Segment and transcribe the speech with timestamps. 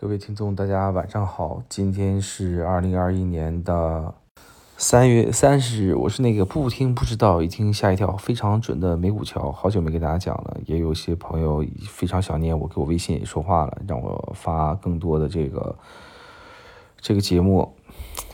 [0.00, 1.60] 各位听众，大家晚上好。
[1.68, 4.14] 今天是二零二一年的
[4.76, 9.50] 三月三十日，我是那个不听不知道，一听吓一跳，非常准的美股桥。
[9.50, 15.76] 好久没给大家讲了，也有些朋友非常想念我，给我微信也说话了，让我发更多的这个
[17.00, 17.74] 这个节目。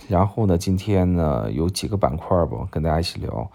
[0.07, 3.51] 然后呢，今天呢有几个板块吧，跟大家一起聊。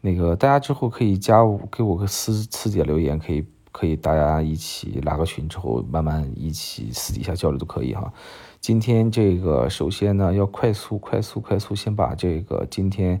[0.00, 3.46] 那个大家之后可以加我，给我个私私底下留言，可以。
[3.72, 8.12] 可以，大家一起拉个群之后，慢慢一起私底下交流都可以哈。
[8.60, 13.20] 今天这个首先呢，要快速、快速、快速，先把这个今天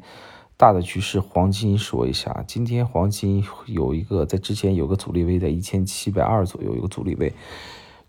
[0.56, 2.44] 大的局势黄金说一下。
[2.46, 7.32] 今天黄金有一个在之前有个阻力位在一千七百二左右，有个阻力位。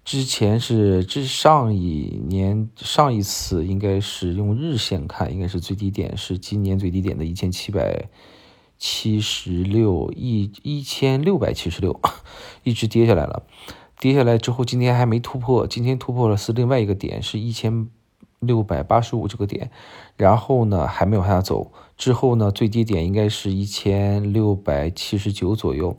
[0.03, 8.09] 之前是之上一年上一次应该是用日线看，应该是最低点是今年最低点的一千七百。
[8.85, 11.97] 七十六一一千六百七十六，
[12.63, 13.43] 一直跌下来了。
[13.97, 17.87] 跌下来之后，今天还没突破，今天突破了是另外一个点，是一千
[18.41, 19.71] 六百八十五这个点。
[20.17, 21.71] 然后呢，还没往下走。
[21.95, 25.95] 之后呢，最低点应该是一千六百七十九左右。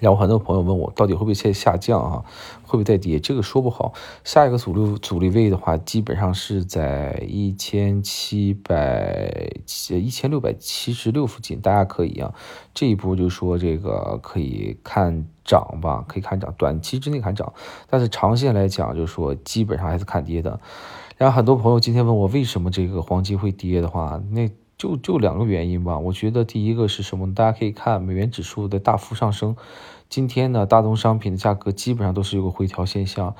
[0.00, 2.24] 然后很多朋友问我，到底会不会再下降啊？
[2.62, 3.18] 会不会再跌？
[3.18, 3.92] 这个说不好。
[4.24, 12.32] 下一个阻力阻力位的话，基本上是在一千七百七一千六百七十六附近，大家可以啊。
[12.74, 17.52] 这一波就说这个可以看涨吧，可以看涨，短期之内看涨，
[17.88, 20.60] 但是长线来讲，就是说基本上还是看跌的。
[21.16, 24.48] 然后很多朋友今天问我，为什么这个黄金会跌的话，那。
[24.78, 27.34] 就就两个原因吧，我觉得第一个是什么？
[27.34, 29.56] 大家可以看美元指数的大幅上升，
[30.08, 33.34] 今天呢，大宗商品的价格基本上都是有个回调现象，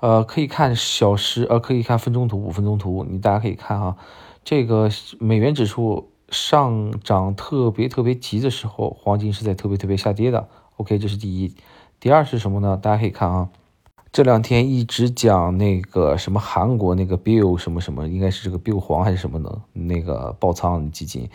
[0.00, 3.98] 呃，可以看小时，呃，可以看分钟图、五分钟图，你大家可以看哈，
[4.42, 10.48] 这个美元指数上涨特别特别急的时候，黄金是在特别特别下跌的。
[10.76, 11.54] OK，这是第一。
[12.00, 12.78] 第二是什么呢？
[12.78, 13.50] 大家可以看啊。
[14.12, 21.30] 这两天一直讲那个什么韩国那个 Bill 什么什么，应该是这个 Bill 黄还是什么的，那个爆仓基金，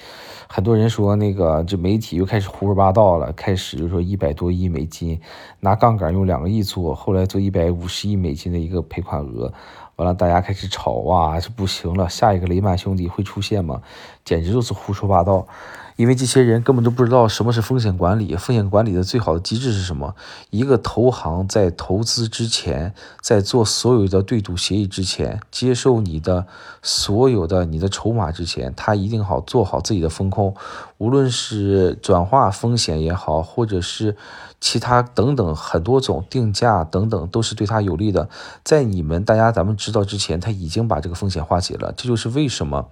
[0.49, 5.17] 很多人说那个这媒体又开始胡说八道了，开始就说一百多亿美金
[5.61, 9.53] 拿杠杆用两个亿做，后来做一百五十亿美金的一个赔款额，
[9.95, 13.81] 完了大家开始吵哇，这不行了，下一个雷曼兄弟会出现吗？
[14.25, 15.47] 简直就是胡说八道。
[15.95, 20.13] 因为这些人根本都不知道什么是风险管理，风险管理的最好的机制是什么？
[20.49, 26.45] 一个投行在投资之前，在做所有的对赌协议之前，接受你的
[26.81, 30.53] 所有的你的筹码之前，他一定好做好自己的风控，
[30.97, 34.17] 无论是转化风险也好，或者是
[34.59, 38.27] 其他等等很多种定价等等，都是对他有利的。
[38.63, 41.93] 在你们大家咱们知道之前，他已经把这个风险化解了。
[41.95, 42.89] 这就是为什么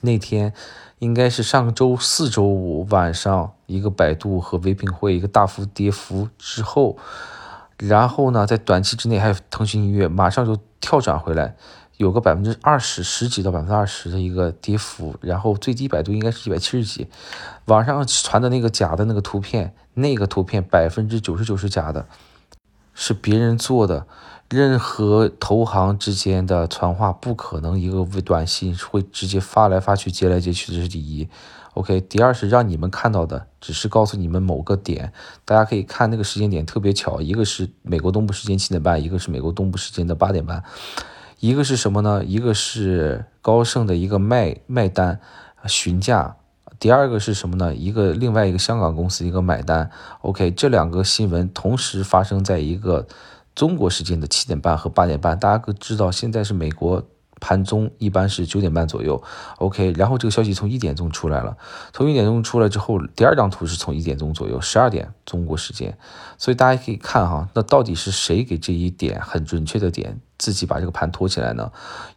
[0.00, 0.52] 那天。
[0.98, 6.96] 应该是上周四周五晚上，一个百度和唯品会一个大幅跌幅之后，
[7.76, 11.54] 然后呢，在短期之内还有腾讯音乐马上就跳转回来，
[11.98, 17.08] 有个百分之二十十几到百分之二十的一个跌幅，然后最低百度应该是一百七十几，
[17.66, 22.06] 网上传的那个假的那个图片，那个图片百分之九十九是假的，
[22.96, 24.08] 是别人做的。
[24.48, 31.28] 任何投行之间的传话不可能一个短信会直接发来发去接来接去，这是第一。
[31.74, 35.12] OK，第二是让你们看到的只是告诉你们某个点，
[35.44, 40.62] 大家可以看那个时间点特别巧，一个是美国东部时间七点半，一个是美国东部时间的八点半。
[41.40, 42.24] 一个是什么呢？
[42.24, 45.20] 一个是高盛的一个卖卖单
[45.66, 46.36] 询价，
[46.78, 47.74] 第二个是什么呢？
[47.74, 49.90] 一个另外一个香港公司一个买单。
[50.20, 53.06] OK，这两个新闻同时发生在一个。
[53.54, 57.02] 中国时间的七点半和八点半，大家可知道现在是美国
[57.40, 59.22] 盘中一般是九点半左右
[59.56, 61.56] ，OK，然后这个消息从一点钟出来了，
[61.90, 65.96] 从一点钟出来之后，第二张图是从一点钟左右，十二点中国时间，
[66.36, 70.20] 所以大家可以看哈，那到底是谁给这一点很准确的点？
[70.38, 71.70] 自己把这个盘托起来呢，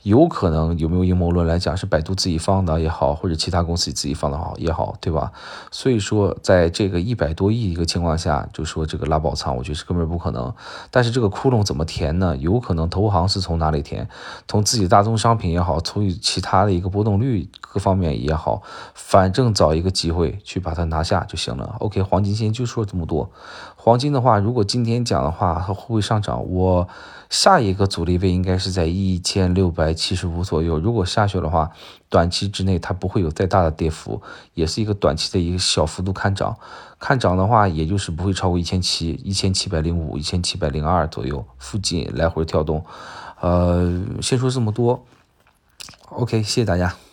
[0.04, 5.32] 有可能有没有阴谋论来讲是百度自己放的也好，或者其他公司自己放的好也好，对吧？
[5.72, 10.54] 所以说，在这个一百多亿一个情况下，就说这个拉爆仓，我觉得是根本不可能。
[10.92, 12.36] 但是这个窟窿怎么填呢？
[12.38, 14.08] 有可能投行是从哪里填？
[14.48, 18.62] 从自己大宗商品也好，从其他的一个波动率各方面也好，
[18.94, 21.76] 反正找一个机会去把它拿下就行了。
[21.80, 23.30] OK，黄金先就说这么多。
[23.76, 26.46] 黄金的话，如果今天讲的话，它会不会上涨？
[26.50, 26.88] 我
[27.30, 30.80] 下一个阻力离位应该是在一千六百七十五左右。
[30.80, 31.70] 如果下去的话，
[32.10, 34.20] 短期之内它不会有再大的跌幅，
[34.56, 36.58] 也是一个短期的一个小幅度看涨。
[36.98, 42.84] 看涨的话，也就是不会超过一千七、一千七百零五、一千七百零二左右附近来回跳动。
[43.40, 45.06] 呃，先说这么多。
[46.10, 47.09] OK，谢谢大家。